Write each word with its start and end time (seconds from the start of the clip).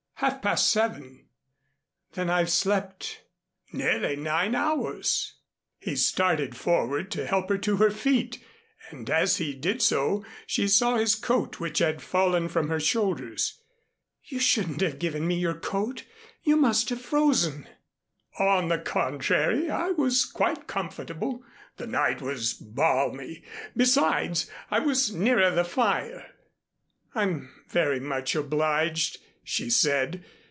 "Half 0.21 0.43
past 0.43 0.69
seven." 0.69 1.25
"Then 2.11 2.29
I've 2.29 2.51
slept" 2.51 3.23
"Nearly 3.73 4.15
nine 4.15 4.53
hours." 4.53 5.33
He 5.79 5.95
started 5.95 6.55
forward 6.55 7.09
to 7.13 7.25
help 7.25 7.49
her 7.49 7.57
to 7.57 7.77
her 7.77 7.89
feet 7.89 8.37
and 8.91 9.09
as 9.09 9.37
he 9.37 9.55
did 9.55 9.81
so, 9.81 10.23
she 10.45 10.67
saw 10.67 10.97
his 10.97 11.15
coat, 11.15 11.59
which 11.59 11.79
had 11.79 12.03
fallen 12.03 12.49
from 12.49 12.67
her 12.69 12.79
shoulders. 12.79 13.63
"You 14.25 14.39
shouldn't 14.39 14.81
have 14.81 14.99
given 14.99 15.25
me 15.25 15.39
your 15.39 15.55
coat. 15.55 16.03
You 16.43 16.55
must 16.55 16.89
have 16.91 17.01
frozen." 17.01 17.65
"On 18.37 18.67
the 18.67 18.77
contrary, 18.77 19.71
I 19.71 19.89
was 19.89 20.25
quite 20.25 20.67
comfortable. 20.67 21.43
The 21.77 21.87
night 21.87 22.21
was 22.21 22.53
balmy 22.53 23.43
besides, 23.75 24.51
I 24.69 24.81
was 24.81 25.11
nearer 25.11 25.49
the 25.49 25.65
fire." 25.65 26.29
"I'm 27.15 27.49
very 27.69 27.99
much 27.99 28.35
obliged," 28.35 29.17
she 29.43 29.67
said. 29.71 30.23